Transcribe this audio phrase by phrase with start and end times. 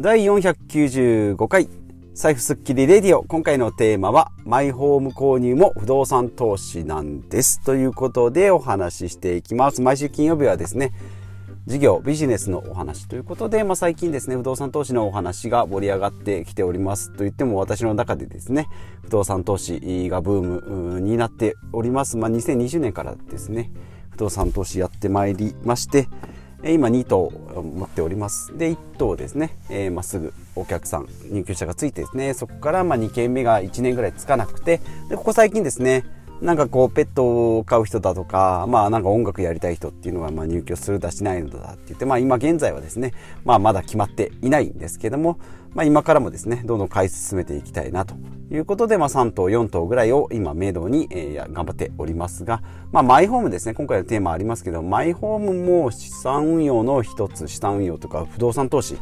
[0.00, 1.68] 第495回
[2.14, 3.24] 財布スッキリレディオ。
[3.24, 7.60] 今回のテーマはマイホーム購入も不動産投資なんです。
[7.64, 9.82] ということでお話ししていきます。
[9.82, 10.92] 毎週金曜日はですね
[11.66, 13.08] 事業ビジネスのお話。
[13.08, 17.10] ということで、まあ、最近ですね不動産投資のお話が盛り上がってきております。
[17.10, 18.68] と言っても私の中でですね
[19.02, 23.72] 不動産投資がブームになっております、まあ、2020年からですね
[24.10, 26.06] 不動産投資やってまいりまして
[26.64, 27.30] 今2頭
[27.62, 28.56] 持っております。
[28.56, 32.34] で1頭ですね、えー、まっすぐお客さん入居者がついてですね。
[32.34, 34.80] そこからま2軒目が1年ぐらいつかなくて。
[35.08, 36.04] でここ最近ですね
[36.40, 43.12] なんかこうペットを飼う人だとかまあなんか音楽やりたい人っていうのがまあ入居するだしないのだって言ってまあ今現在はですね
[43.44, 45.40] まあまだ決まっていないんですけども
[45.74, 48.14] まあ今からもですねどんどん買い進めていきたいなと
[48.52, 58.96] いうことでまあ3棟4棟ぐらいを今メドに、えー、頑張っておりますがまあマイホームですね今回のテーマありますけどマイホームも資産運用の一つ資産運用とか不動産投資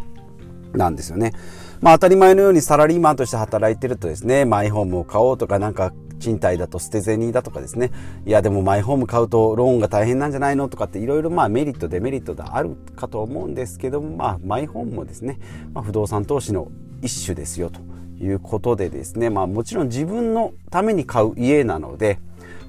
[0.73, 1.33] なんですよね。
[1.81, 7.91] まあ当たり前のようにサラリーマンとして働いてるとですね、マイホームを買おうとかなんか賃貸だと捨て銭だとかですね。
[8.27, 15.39] いやでもマイホーム買うとローンが大変なんじゃないのとかっていろいろまあメリットデメリットがあるかと思うんですけどもまあマイホームもですね、
[15.73, 16.71] まあ、不動産投資の
[17.03, 17.81] 一種ですよと
[18.23, 22.19] いうことでですねまあもちろん自分のために買う家なので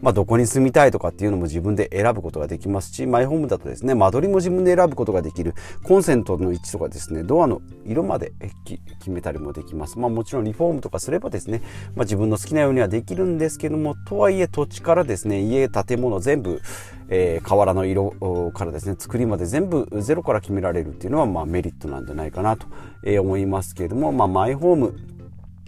[0.02, 5.54] まあ、どこに住みたいとかっていうのも自分で選ぶことができますし、マイホームだとですね、間取りも自分で選ぶことができる、
[5.84, 9.98] コンセントの位置とかですね、ドアの色まで決めたりもできます。
[9.98, 11.62] まあ、もちろんリフォームとかすればですね、
[11.96, 16.62] まあ、自分の好きなようにはできるんですけども、とはいえ土地からですね、家、建物全部、
[17.10, 22.68] えー、瓦の色からですね、作りまで全部ゼロから決められるっていうのは、まあ、メリットなんじゃないかなと
[23.22, 24.96] 思いますけれども、まあ、マイホーム、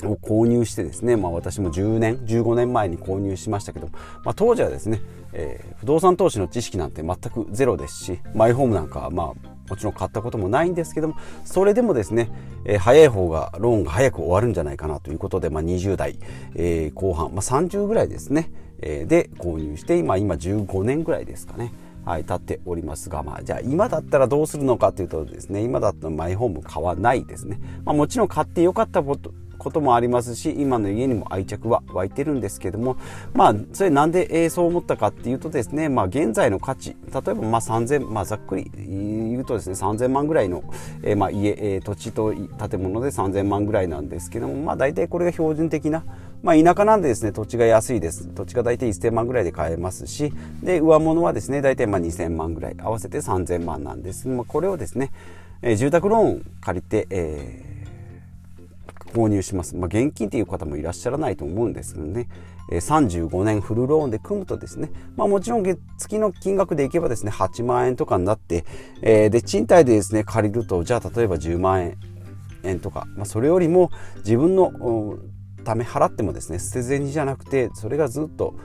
[0.07, 3.89] を購入してですね、まあ、私も10年15年前に購入しましたけど、
[4.23, 5.01] まあ、当時はですね、
[5.33, 12.31] えー、不動産投資の知識なんて全くゼロですしマイホームなんかはまあもちろん買ったこともないんですけどもそれでもですね、
[12.65, 16.17] えー、早い方がローンが早く終わるんじゃないかなということで、まあ、20代、
[16.55, 21.71] えー、後半、まあ、30ぐらいですね、えー、で購入して今今15年ぐらいですかね。
[22.05, 27.59] はい、経っておりますが、まあ、じゃあ今だったらどうするのかというとですね、今だったらマイホーム買わないですね。
[27.85, 32.97] まあ、もちろん買ってよかったことこともありますし今の家にも愛着は湧いてるんですけども
[33.33, 40.63] まあそれなんで、えー、そう思ったかっていうとですねまあ現在の価値例えばまあ3000まあざっくり言うとですね3000万ぐらいの、
[41.03, 46.03] えー、まあ家、えー、土地と建物で3000万ぐらいなんですけどもまあ大体これが標準的な
[46.41, 48.33] まあ、田舎なんでですね土地が安いです。
[48.33, 50.31] 土地が大体1000万ぐらいで買えますし
[50.63, 55.11] で上物はですね大体まあ2000万ぐらい合わせて3000万なんです、まあ、これをですね、
[55.61, 57.78] えー、住宅ローン借りて、えー
[59.13, 59.75] 購入します。
[59.75, 62.27] まあ、現金っていう方もいらっしゃらないと思うんですけどね、
[62.71, 68.65] え35年フルローンで組むとですね、まあ、もちろん月月の金額でいけばですね、8万円とかになって、
[69.01, 71.93] えー、で、賃貸でですね、借りると、じゃあ例えば10万
[72.63, 74.71] 円とか、まあ、それよりも自分の
[75.63, 78.55] ため払ってもですね、捨て銭じゃなくて、それがずっと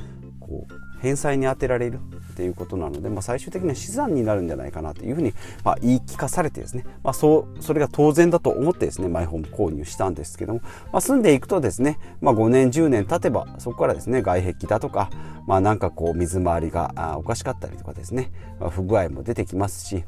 [0.41, 1.99] こう返済に充てられる
[2.33, 10.61] っていうことなので、まあ、最終的には資産になるんじゃないかなというふうに、まあ、言い聞かされてですね、まあ、そうそれが当然だと思ってですねマイホーム購入したんですけども、
[10.93, 15.11] まあ、住んでいくとですね、まあ、5年10年経てばそこからですね外壁だとか、
[15.47, 20.05] まあ、なんかこう水回りがおかしかったりとかですね、まあ、不具合も出てきますし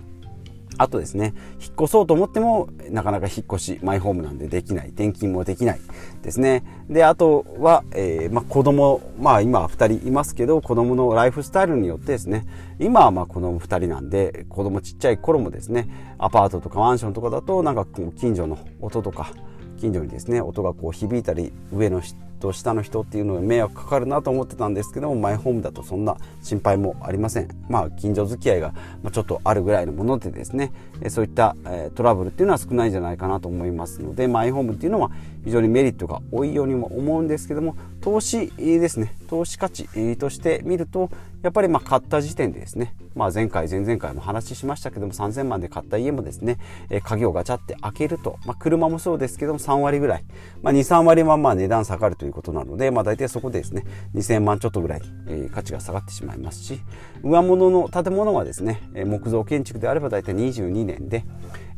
[0.78, 5.81] あとですね、引っ越そうと思っても、なかなか引っ越し、マイホームなんでできない、転勤もできない
[6.22, 6.64] ですね。
[6.88, 12.47] で、あとは、えー、まあ、子供、まあ今2人いますけど、子供のライフスタイルによってですね、
[12.78, 15.88] 今はまあ子供2人なんで、子供ちっちゃい頃もですね、
[16.19, 19.32] アパートとかマンションとかだと、なんか近所の音とか、
[19.76, 22.00] 近所にですね音がこう響いたり上の
[22.39, 27.49] 人下の人っていうのに迷惑かかるなと思ってたんですけどもマイホームだとそんな心配もありません。
[27.69, 28.75] まあ近所付き合いが
[29.13, 30.73] ちょっとあるぐらいのものでですね
[31.09, 31.57] そういった
[31.95, 35.11] トラブルっていうのは少ないんじゃないかなと思いますのでマイホームっていうのは
[35.45, 41.11] 非常にメリットが多いようにも思うんですけども投資ですね投資価値として見ると
[41.43, 46.59] やっぱりま買った時点でですね、まあ、前回前々回も話しましたけども3000万で買った家もですね、
[47.05, 50.25] 鍵をガチャって開けると、まあ、車もそうですけども3割ぐらい、
[50.62, 53.84] まあ、23割はまあ値段下がるということなので、まあ、大体そこでですね
[54.14, 56.81] 2000万ちょっとぐらい、え価値が下がってしまいますし
[57.23, 61.25] 上物の建物はですね木造建築であれば大体22年で、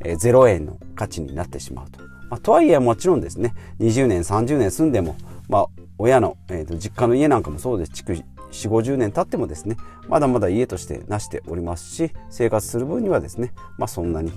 [0.04, 2.00] え0円の価値になってしまうと。
[2.30, 5.16] まあ、とはいえもちろんですね20年30年住んでも、
[5.48, 5.66] まあ、
[5.96, 9.76] 親の、えーと、実家の家なんかもそうです築4 5 0年経ってもですね
[10.08, 14.32] まだまだ家としてなしておりますし生活する分にはですね、まあ、そんなに、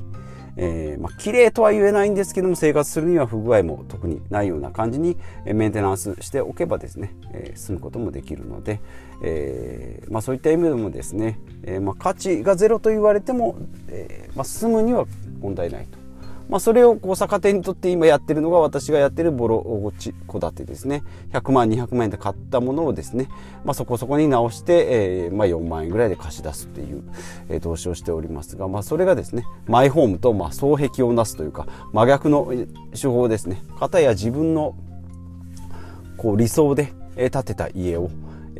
[0.57, 8.81] えーまあ綺麗とは言えないんですけども生活するには不具合も特にないような感じにメンテナンスしておけばですね、えー、住むこともできるので、
[9.23, 13.57] えーまあ、そういった意味でもですね、えーまあ、価値がゼロと言われても、
[13.87, 15.05] えーまあ、住むには
[15.39, 16.00] 問題ないと。
[16.51, 19.93] まあ、それをこう逆手にとって今やってるのが私がやってるボロ
[20.27, 21.01] 戸建てですね。
[21.31, 23.29] 100万200万円で買ったものをですね、
[23.63, 27.03] まあ、そこそこに直して、えーまあ、4万円ぐらいで貸し出すっていう、
[27.47, 32.51] えー、投資をしておりますが、まあ、それがですねマイホームとまあ双璧をなすというか真逆の
[32.93, 33.63] 手法ですね。
[33.79, 34.75] 片や自分の
[36.17, 38.09] こう理想で建てた家を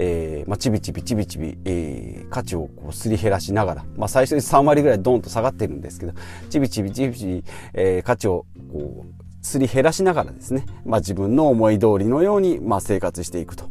[0.04, 6.14] えーまあ、ちびちびちびちび、えー、価値をこうすり減らしながら、まあ、最初に3割ぐらいドンと下がってるんですけど
[6.50, 7.44] ちびちびちびちび、
[7.76, 13.70] えー、価値をこうすり減らしながらですね、まあ、自分の思い通りのように、まあ、生活していくと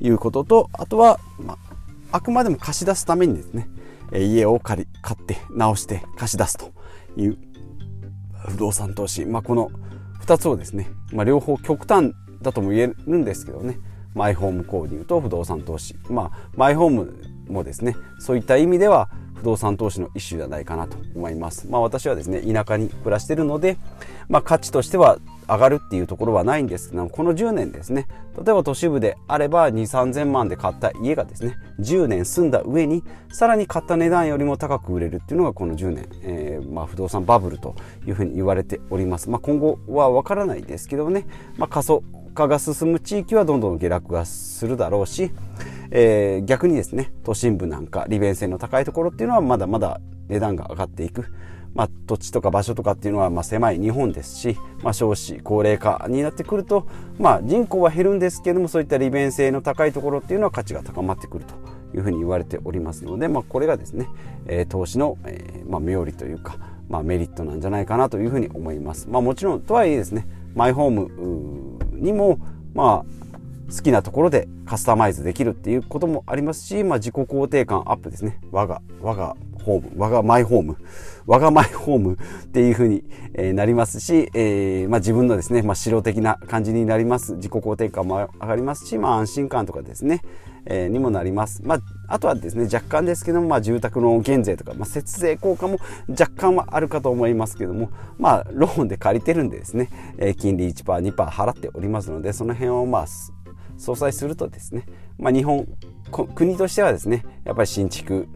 [0.00, 3.68] いうこととあとは、まあ、あくまでも貸し出すためにですね
[4.12, 6.72] 家を借り買って直して貸し出すと
[7.16, 7.38] いう
[8.48, 9.70] 不動産投資、まあ、この
[10.24, 13.78] 2つをですね、まあ、両方極端だとも言えるんですけどね
[14.18, 15.94] マイホーム購入と不動産投資。
[16.10, 17.14] まあマイホーム
[17.48, 21.68] もですねそういった意味では不動産投資の一種じゃないかなと思います。
[21.68, 23.78] まあ私はですね田舎に暮らしてるので
[24.28, 25.18] まあ価値としては
[25.48, 28.06] 上がるっていうところはないんですけどこの10年ですね
[28.36, 37.74] 例えば都市部であれば2 3 0 0 0万で買った家がですね10年住んだ上にさらに買った値段よりも高く売れるっていうのがこの10年、えー、まあ、不動産バブルと
[38.06, 41.26] いうふうに言われております、まあ、今後はわからないですけどね、
[41.56, 42.02] まあ、過疎
[42.38, 45.32] 化が進む地域はどんどん下落がするだろうし、
[45.90, 51.26] えー、逆にですね都心部なんか利便性の高いところっていうのはまだまだ値段が上がっていく、
[51.74, 56.86] まあ、土地とか場所とかっていうのはま狭い日本ですし、まあ、少子高齢化になってくると、
[57.18, 61.54] まあ、人口は減るんですけどもそういった利便性の高いところっていうのは価値が高まってくると
[61.96, 64.08] いうふうに言われておりますので、ま、これがですね、
[64.46, 66.56] え、投資の、えまあ、妙利というか、
[66.88, 69.08] ま、メリットなんじゃないかなというふうに思います。
[69.08, 71.08] ま、もちろんとはいえですねマイホーム
[71.98, 72.38] にも
[72.74, 73.18] まあ
[73.74, 78.40] 好きなところでカスタマイズできるっていうこともありますし、まあ、自己肯定感アップですね。
[78.50, 80.76] 我が我がホーム我がマイホーム
[81.26, 83.04] 我がマイホームっていう風に
[83.54, 87.34] なりますし、えーまあ、自分のですね、まあ、白的な感じになります。
[87.34, 90.22] 自己肯定感も上がりますし、まあ、安心感とかですね、
[90.70, 95.78] えー、にもなります、まあ、あとはですね若干ですけども、まあ、住宅の減税とか、まあ、節税効果も
[96.08, 99.88] 若干はあるかと思いますけども、まあ、ローンで借りてるんでですね、
[100.18, 103.06] えー、金利 1%2% 払っておりますのでその辺をまあ
[103.78, 104.84] 相殺するとですね、
[105.18, 105.66] まあ、日本
[106.12, 108.28] 国としてはですねやっぱり新築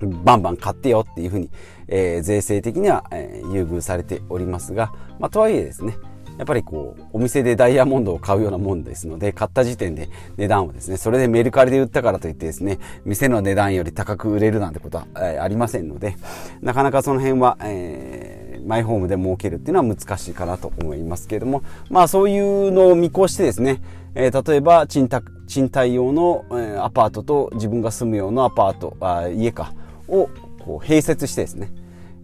[0.00, 1.50] バンバン買ってよっていうふうに、
[1.88, 5.96] えー、税制的には、え、優遇されておりますが、まあ、とはいえですね
[6.38, 16.16] やっぱりこうお店でダイヤモンドを買うようなもんですので買った時点で値段をですねそれでメルカリで売ったからといってですね店の値段より高く売れるなんてことは、えー、ありませんので
[16.60, 23.80] なかなかその辺は、えー、マイホームで儲けるっていうのは難しいかなと思いますけれどもまあそういうのを見越してですね、
[24.14, 29.72] えー、例えば賃貸賃貸用の、えー、アパートと自分が住む用のアパートあ家か
[30.08, 30.28] を
[30.64, 31.70] こう併設してですね、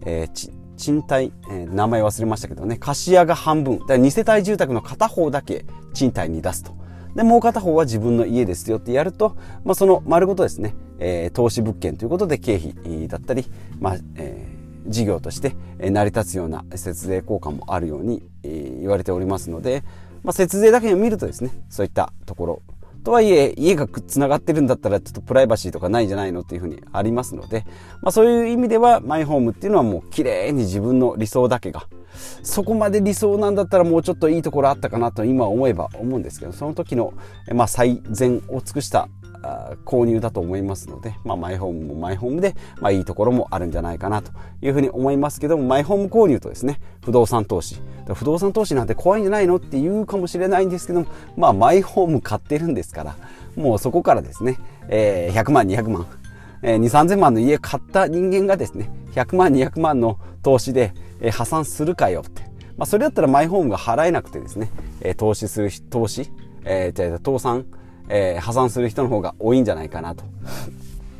[0.05, 5.63] えー、賃貸、えー、名前忘れましたけどね、貸し屋が半分、だから2世帯住宅の片方だけ
[5.93, 6.73] 賃貸に出すと。
[7.15, 13.45] で、もう片方は自分の家ですよってやると、まあ、その丸ごとですね、えー、投資物件ということで経費だったり、
[13.79, 19.83] まあ、えー、事業として成り立つような節税効果もあるように、え、言われておりますので、
[20.23, 22.61] まあ、節税だけを見るとですね、そういったところ、
[23.03, 27.65] とはいえ、家がつながってるんだったら、ちょっとプライバシーとかないんじゃないのっていうふうにありますので、
[28.01, 31.87] まあそういう意味では、マイホームっていうのはもう綺麗に自分の理想だけが、
[32.43, 37.13] そこまで理想なんだったらもうちょっといいところあったかなと今思えば思うんですけど、その時の、
[37.53, 39.07] まあ最善を尽くした
[39.85, 44.31] 購入だと思いますので、まあ、マイホームもマイホームで、まあ、いいところもあるんじゃないかなと
[44.61, 47.81] いうふうに思いますけども、マイホーム購入とですね、不動産投資。
[48.13, 51.07] 不動産投資なんて怖いんじゃないのって言うかもしれないんですけども、
[51.37, 53.15] まあ、マイホーム買ってるんですから、
[53.55, 56.07] もうそこからですね、えー、100万、200万、
[56.61, 62.43] えー、2、3000万の家買った人間がですね、100万、200万の投資で、えー、破産するかよって。
[62.77, 64.71] まあ、それだったらマイホームが払えなくてですね、
[65.01, 66.31] えー、投資する、投資、
[66.63, 67.65] えー、じゃあ、倒産、
[68.09, 70.23] えー、破産する人の方が多いんじゃないかなと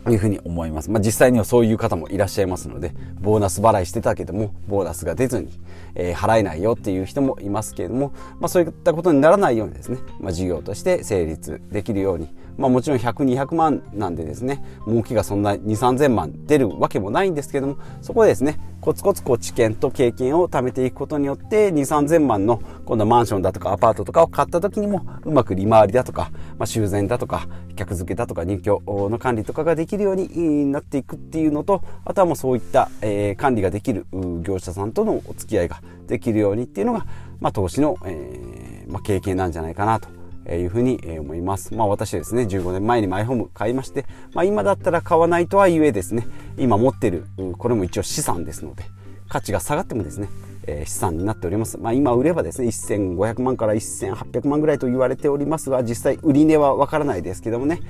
[0.10, 0.90] いうふうに思います。
[0.90, 5.50] まあ、実際にはそういう方もいらっしゃいますので、ボーナス払いしてたけども、ボーナスが出ずに、
[5.96, 34.08] えー、払えないよっていう人もいますけれども、まあ、そういったことにならないようにですね、まあ、事業として成立できるように、まあ、もちろん100、200万なんでですね、儲けがそんな2、3000万出るわけもないんですけども、そこでですね、コツコツこう知見と経験を貯めていくことによって、2、3000万の今度マンションだとかアパートとかを買った時にも、うまく利回りだとか、まあ、修繕だとか、客付けだとか入居の管理とかができるようになっていくっていうのと、あとはもうそういった、えー、管理ができる
[34.42, 37.06] 業者さんとのお付き合いができるようにっていうのが、
[37.40, 40.21] まあ、投資の、えーまあ、経験なんじゃないかなと
[40.58, 41.74] いうふうに思います。
[41.74, 46.28] まあ私ですね、15年前にマイホーム買いまして、まあ今だったら買わないとはいえですね、
[46.58, 47.26] 今持ってる、
[47.58, 48.84] これも一応資産ですので、
[49.28, 50.30] 価値が下がってもですね、
[50.68, 51.78] え、資産になっております。
[51.78, 57.82] まあ、今売ればですね、1500万から1800万ぐらいと言われておりますが、実際売り値はわからないですけどもね。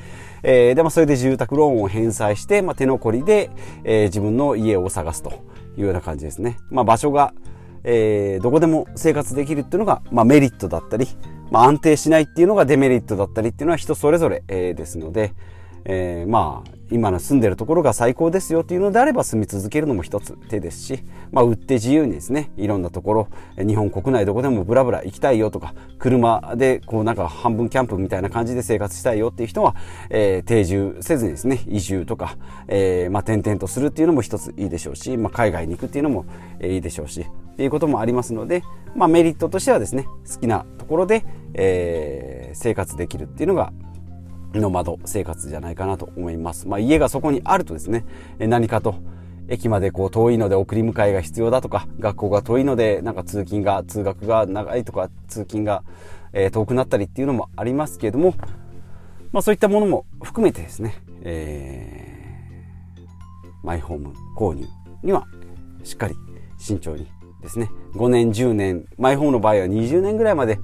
[0.43, 3.51] えー、でもそれで住宅ローンを返済して、まあ、手残りで、
[3.83, 5.31] えー、自分の家を探すと
[5.77, 6.57] いうような感じですね。
[6.69, 7.33] まあ、場所が、
[7.83, 11.07] えー、どこでも生活できるっていうのが、まあ、メリットだったり、
[11.51, 15.33] まあ、安定しないっていうのがデメリットだったりっていうのは人それぞれ、えー、ですので、
[15.85, 23.27] えー、まあ今の住んでるところが最高ですよっていうのであれば住み続けるのも一つ手ですし、まあ、売って自由にですねいろんなところ
[23.57, 29.75] 日本国内どこでもブラブラ行きたいよとか車でこうなんか半分キャンプみたいな感じで生活したいよっていう人は、
[30.09, 36.25] えー、定住せずにですね移住とか、えー、まあ転々とするっていうのも一ついいでしょうし、まあ、海外に行くっていうのも
[36.61, 37.25] いいでしょうし
[37.59, 38.63] いうこともありますので、
[38.95, 43.71] まあ、メリットとしてはですね好きなところで、えー、生活できるっていうのが
[44.53, 46.67] の窓生活じゃないかなと思います。
[46.67, 48.05] まあ、家がそこにあるとですね、
[48.37, 48.95] 何かと
[49.47, 55.83] 駅までこう遠いので送り迎えが必要だとか、学校が遠いのでなんか通勤が、通学が長いとか、通勤が、
[56.33, 58.35] え遠くなったりっていうのもありますけれども、
[59.31, 64.65] まあそういったものも含めてですね、えー、マイホーム購入
[65.03, 65.27] には
[65.83, 66.15] しっかり
[66.57, 67.07] 慎重に
[67.41, 70.59] ですね、5年、10年、マイホームの場合は20年ぐらいまで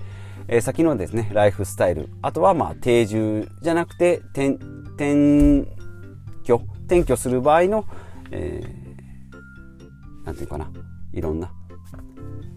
[0.50, 2.10] えー、先のですね、ライフスタイル。
[2.22, 4.52] あとは、まあ、定住じゃなくて、転、
[4.96, 5.66] 転
[6.44, 7.86] 居、転居する場合の、
[8.32, 10.72] えー、ていうかな、
[11.14, 11.52] いろんな。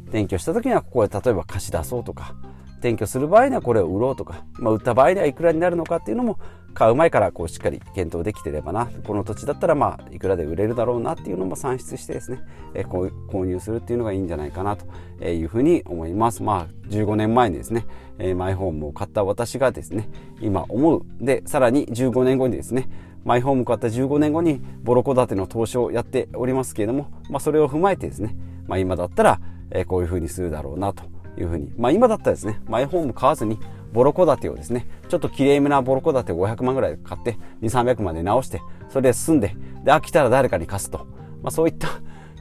[0.04, 2.34] 転居した時には、ここで例えば貸し出そうとか、
[2.74, 6.38] 転居する場合にはこれを売ろうとか、まあ、売った場合にはいくらになるのかっていうのも
[6.74, 8.86] 買う前からこうしっかり検討できてればな。
[9.06, 12.40] この土地だったらまあいくらで売れるだろうなっていうのも算出してですね、
[12.74, 14.86] えこう購入するっていうのがいいんじゃないかなと
[15.24, 16.42] いうふうに思います。
[16.42, 17.86] まあ15年前にですね、
[18.18, 20.08] えマイホームを買った私がですね
[20.40, 21.02] 今思う。
[21.20, 22.88] でさらに15年後にですね
[23.24, 28.34] マイホーム買った15年後にボロ戸建ての投資をやっておりますけれども、まあ、それを踏まえてですね、
[28.66, 29.40] まあ、今だったら、
[29.86, 31.04] こういうふうにするだろうなと
[31.38, 33.58] いうふうに、まあ、今だったらですねマイホーム買わずに
[33.92, 39.54] ボロ戸建てをですねちょっときれいめなボロ戸建てを500万ぐらい買って2300万で直してそれで住んで
[39.84, 41.06] で飽きたら誰かに貸すと、
[41.42, 41.88] まあ、そういった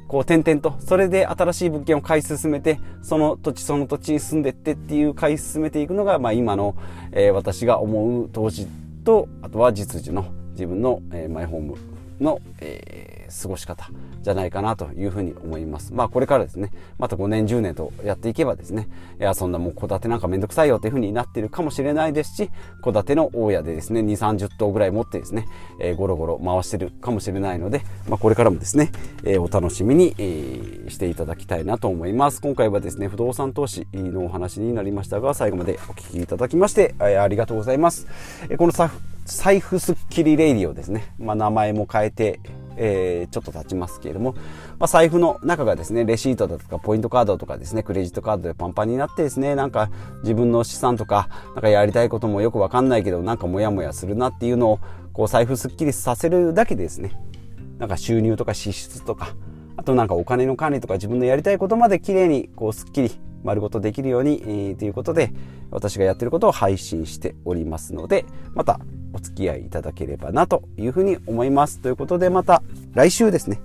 [0.07, 6.75] こう点々とそれで新しい物件を買い進めてその土地その土地に住んでってっていう買い進めていくのが、まあ、今の、
[7.11, 8.67] えー、私が思う投資
[9.03, 11.75] とあとは実需の自分の、えー、マイホーム
[12.19, 13.89] の、えー、過ごし方
[14.21, 15.93] じゃないかなというふうに思います。
[15.93, 18.87] まあこれからですね、また5年10年とやっていけばですね、
[19.19, 22.49] いや、そんなもう戸建てなんかめんどくさいよっていうふうになってるかもしれないですし、
[22.83, 25.47] 戸建ての大家でですね、2、30棟ぐらい持ってですね、
[25.79, 28.91] えー、ゴロゴロ回してるかもしれないので、まあこれからもですね、
[29.23, 32.41] えー、お楽しみに、えー、していただきたいなと思います。
[32.41, 38.07] 今回はですね、不動産投資のお話になりましたが、最後までお聞きいただきまして、え、ありがとうございます。
[38.49, 38.73] え、この
[39.25, 41.13] 財布スッキリレイディオですね。
[41.19, 42.39] まあ名前も変えて、
[42.79, 44.33] えー、ちょっと経ちますけれども、
[44.79, 49.91] まあ、財布の中がですね、レシートだとかポイントカードとかですね、クレジットカードでパンパンになってですね、なんか
[50.23, 54.79] 自分の資産とか、なんかやりたいこともよくわかんないけど、なんかモヤモヤするなっていうのを、
[55.13, 57.19] こう財布すっきりさせるだけでですね、
[57.77, 59.35] なんか収入とか支出とか、
[59.75, 63.11] あとなんかお金の管理とか自分のやりたいことまで綺麗にこうすっきり
[63.43, 65.31] 丸ごとできるように、えー、ということで
[65.71, 68.81] 私がやってることを配信しておりますのでまた
[69.13, 71.79] お付き合いいただければなというふうに思います。
[71.79, 72.61] ということでまた
[72.93, 73.59] 来週ですね、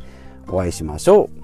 [0.49, 1.44] お会いしましょう。